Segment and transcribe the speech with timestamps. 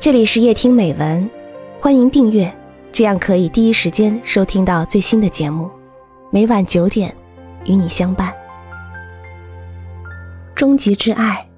[0.00, 1.28] 这里是夜听美文，
[1.80, 2.48] 欢迎订阅，
[2.92, 5.68] 这样可以第一时间收听到最新的节目。
[6.30, 7.12] 每晚九点，
[7.64, 8.32] 与你相伴。
[10.54, 11.50] 终极之爱，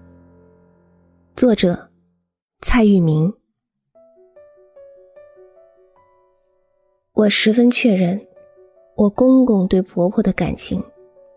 [1.37, 1.91] 作者
[2.63, 3.31] 蔡玉明。
[7.13, 8.27] 我十分确认，
[8.97, 10.83] 我公公对婆婆的感情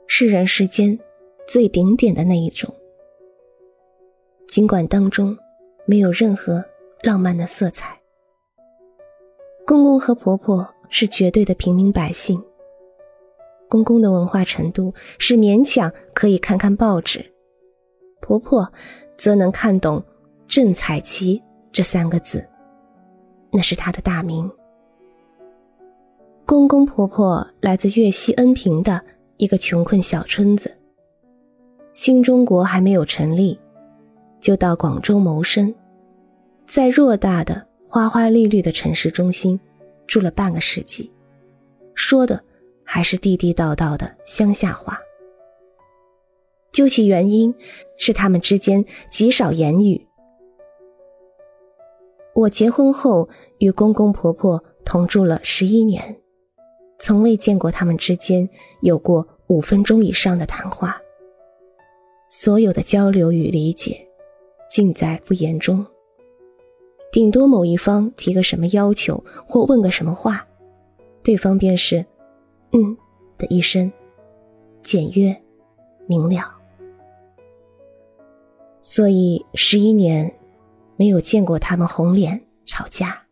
[0.07, 0.97] 是人世间
[1.45, 2.73] 最顶点的那一种，
[4.47, 5.37] 尽管当中
[5.85, 6.63] 没有任何。
[7.03, 7.99] 浪漫的色彩。
[9.67, 12.41] 公公和婆婆是绝对的平民百姓。
[13.69, 17.33] 公公的文化程度是勉强可以看看报纸，
[18.21, 18.71] 婆婆
[19.17, 20.03] 则能看懂
[20.47, 22.47] “郑彩旗”这三个字，
[23.51, 24.49] 那是她的大名。
[26.45, 29.01] 公公婆婆来自粤西恩平的
[29.37, 30.77] 一个穷困小村子，
[31.93, 33.59] 新中国还没有成立，
[34.39, 35.73] 就到广州谋生。
[36.65, 39.59] 在偌大的花花绿绿的城市中心
[40.07, 41.11] 住了半个世纪，
[41.93, 42.43] 说的
[42.83, 44.99] 还是地地道道的乡下话。
[46.71, 47.53] 究其原因，
[47.97, 50.07] 是他们之间极少言语。
[52.33, 56.19] 我结婚后与公公婆婆同住了十一年，
[56.97, 58.49] 从未见过他们之间
[58.81, 60.99] 有过五分钟以上的谈话。
[62.27, 64.07] 所有的交流与理解，
[64.71, 65.85] 尽在不言中。
[67.13, 70.47] 顶多某一方提个什么要求或问个什么话，
[71.21, 72.03] 对方便是
[72.73, 72.97] “嗯”
[73.37, 73.93] 的一声，
[74.81, 75.43] 简约
[76.07, 76.55] 明了。
[78.81, 80.39] 所以十一年
[80.95, 83.27] 没有见过他们红脸吵架，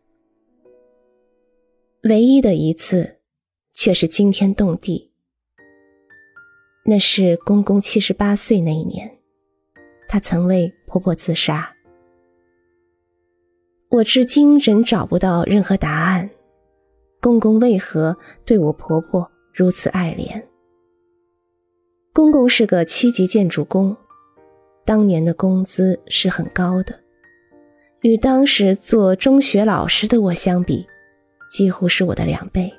[2.04, 3.18] 唯一的一次
[3.74, 5.10] 却是惊天动地。
[6.84, 9.18] 那是公公七十八岁那一年，
[10.08, 11.74] 他曾为婆婆自杀。
[13.92, 16.30] 我至今仍找不到任何答案。
[17.20, 20.42] 公公为何对我婆婆如此爱怜？
[22.14, 23.94] 公公是个七级建筑工，
[24.86, 26.98] 当年的工资是很高的，
[28.00, 30.86] 与当时做中学老师的我相比，
[31.50, 32.72] 几乎是我的两倍。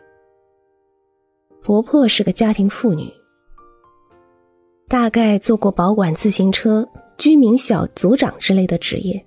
[1.61, 3.07] 婆婆是个家庭妇女，
[4.89, 9.23] 大概做过保管自行车、居民小组长之类的职业。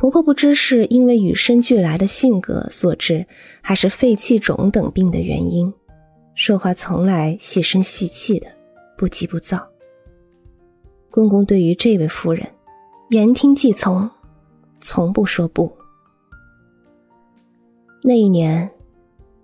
[0.00, 3.26] 婆婆不知是因为与生俱来的性格所致，
[3.60, 5.74] 还是肺气肿等病的原因，
[6.34, 8.46] 说话从来细声细气的，
[8.96, 9.68] 不急不躁。
[11.10, 12.48] 公公对于这位夫人，
[13.10, 14.08] 言听计从，
[14.80, 15.70] 从不说不。
[18.02, 18.70] 那一年，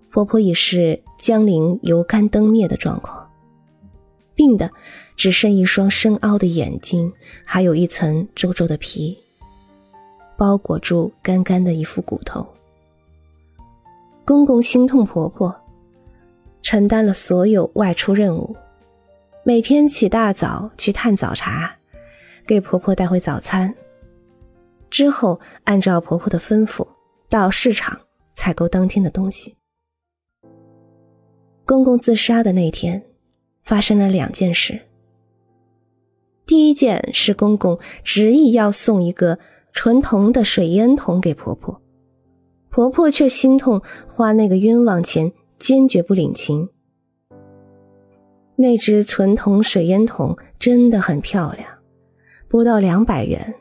[0.09, 3.29] 婆婆已是江陵油干灯灭的状况，
[4.33, 4.71] 病的
[5.15, 7.13] 只剩一双深凹的眼睛，
[7.45, 9.19] 还有一层皱皱的皮。
[10.37, 12.47] 包裹住干干的一副骨头。
[14.23, 15.59] 公公心痛婆婆，
[16.61, 18.55] 承担了所有外出任务，
[19.43, 21.77] 每天起大早去探早茶，
[22.45, 23.73] 给婆婆带回早餐。
[24.89, 26.87] 之后按照婆婆的吩咐
[27.29, 28.01] 到市场
[28.35, 29.55] 采购当天的东西。
[31.65, 33.05] 公公自杀的那天，
[33.63, 34.81] 发生了两件事。
[36.45, 39.39] 第一件是公公执意要送一个。
[39.73, 41.81] 纯铜的水烟筒给婆婆，
[42.69, 46.69] 婆婆却心痛，花那个冤枉钱，坚决不领情。
[48.55, 51.69] 那只纯铜水烟筒真的很漂亮，
[52.47, 53.53] 不到两百元，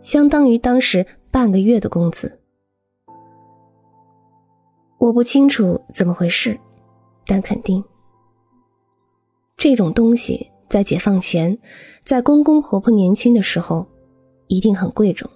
[0.00, 2.40] 相当于当时半个月的工资。
[4.98, 6.58] 我不清楚怎么回事，
[7.24, 7.84] 但肯定，
[9.56, 11.56] 这种东西在解放前，
[12.04, 13.86] 在公公婆婆年轻的时候。
[14.48, 15.30] 一定很贵重，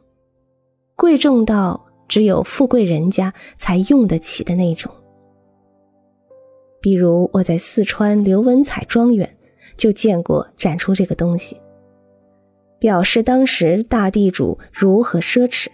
[0.97, 4.93] 贵重到只有富贵人家才用得起的那种。
[6.81, 9.39] 比如我在四川刘文彩庄园
[9.77, 11.61] 就见过展出这个东西，
[12.79, 15.69] 表示当时大地主如何奢侈。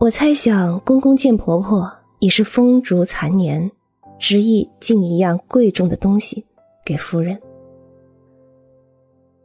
[0.00, 3.70] 我猜想公公见婆婆已是风烛残年，
[4.18, 6.46] 执意进一样贵重的东西
[6.84, 7.40] 给夫人。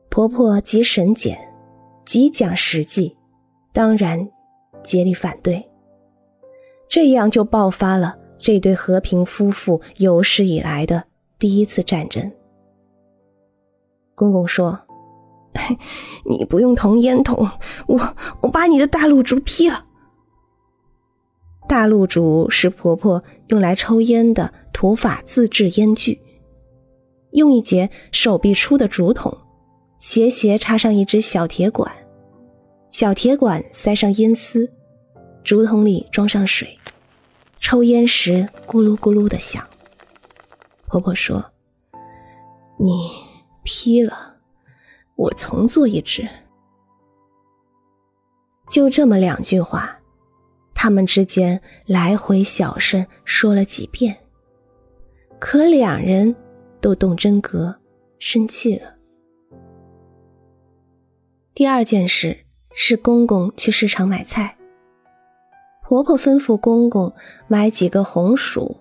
[0.10, 1.51] 婆婆极省俭。
[2.12, 3.16] 极讲实际，
[3.72, 4.30] 当然
[4.84, 5.66] 竭力反对。
[6.90, 11.06] 这样就爆发了这对和平夫妇有史以来的
[11.40, 12.30] 第一次战争。
[14.14, 14.78] 公公说
[16.28, 17.50] ：“你不用铜烟筒，
[17.88, 19.86] 我我把你的大露竹劈了。”
[21.66, 26.22] 大露竹是婆婆用来抽烟的土法自制烟具，
[27.32, 29.38] 用一节手臂粗的竹筒。
[29.98, 31.90] 斜斜插上一支小铁管，
[32.92, 34.70] 小铁管塞上烟丝，
[35.46, 36.78] 竹筒里装上水，
[37.58, 39.66] 抽烟时咕噜咕噜的响。
[40.88, 41.54] 婆婆说
[42.78, 43.10] ：“你
[43.64, 44.36] 批了，
[45.16, 46.28] 我重做一只。”
[48.70, 49.98] 就这么两句话，
[50.76, 54.18] 他们之间来回小声说了几遍，
[55.40, 56.36] 可两人
[56.82, 57.74] 都动真格，
[58.20, 58.96] 生气了。
[61.54, 64.58] 第二件事是公公去市场买菜，
[65.82, 67.14] 婆婆吩咐公公
[67.48, 68.78] 买几个红薯。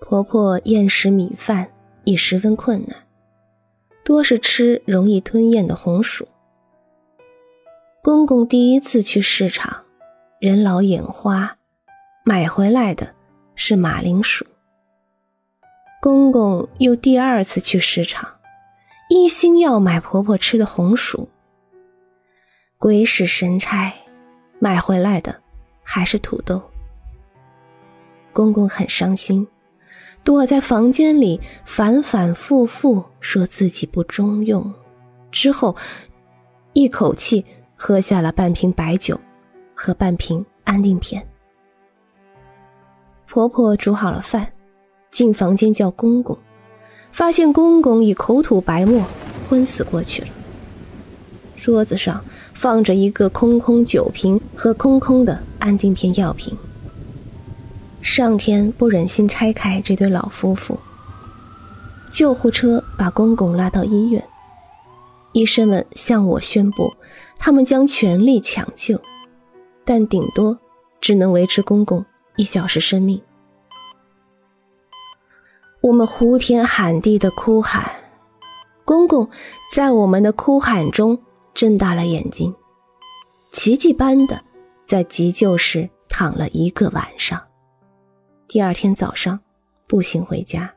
[0.00, 1.70] 婆婆厌食米饭，
[2.04, 2.96] 已十分困难，
[4.04, 6.28] 多是吃容易吞咽的红薯。
[8.02, 9.84] 公公第一次去市场，
[10.38, 11.56] 人老眼花，
[12.24, 13.14] 买回来的
[13.54, 14.44] 是马铃薯。
[16.02, 18.38] 公公又第二次去市场，
[19.08, 21.28] 一心要买婆婆吃的红薯。
[22.78, 23.90] 鬼使神差，
[24.58, 25.40] 买回来的
[25.82, 26.62] 还是土豆。
[28.34, 29.48] 公公很伤心。
[30.22, 34.74] 躲在房间里，反反复复说自己不中用，
[35.30, 35.76] 之后
[36.72, 37.46] 一口气
[37.76, 39.18] 喝下了半瓶白酒
[39.72, 41.26] 和半瓶安定片。
[43.26, 44.52] 婆婆煮好了饭，
[45.10, 46.36] 进房间叫公公，
[47.12, 49.02] 发现公公已口吐白沫，
[49.48, 50.28] 昏死过去了。
[51.56, 52.24] 桌子上
[52.54, 56.56] 放着一个空空酒瓶和空空的安定片药瓶。
[58.00, 60.78] 上天不忍心拆开这对老夫妇，
[62.10, 64.22] 救护车把公公拉到医院。
[65.32, 66.94] 医生们向我宣布，
[67.36, 69.00] 他们将全力抢救，
[69.84, 70.58] 但顶多
[71.00, 72.04] 只能维持公公
[72.36, 73.20] 一小时生命。
[75.82, 77.90] 我们呼天喊地的哭喊，
[78.84, 79.28] 公公
[79.74, 81.18] 在我们的哭喊中
[81.56, 82.54] 睁大了眼睛，
[83.50, 84.44] 奇迹般的
[84.84, 87.42] 在急救室躺了一个晚上。
[88.46, 89.40] 第二天早上，
[89.86, 90.74] 步行回家。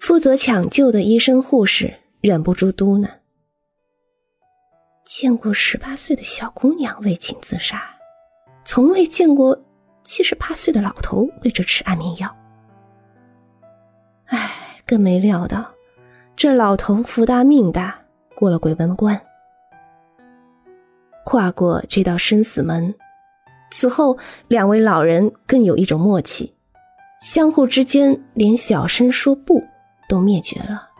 [0.00, 3.06] 负责抢救的医生护士忍不住嘟囔
[5.04, 7.82] ：“见过十八岁的小姑娘为情自杀，
[8.64, 9.62] 从未见过
[10.02, 12.34] 七十八岁的老头为着吃安眠药。
[14.28, 15.74] 唉，更没料到，
[16.34, 18.01] 这老头福大命大，
[18.34, 19.20] 过了鬼门关，
[21.24, 22.94] 跨过这道生死门。”
[23.70, 24.18] 此后，
[24.48, 26.54] 两位老人更有一种默契，
[27.20, 29.64] 相互之间连小声说不
[30.08, 30.91] 都灭绝了。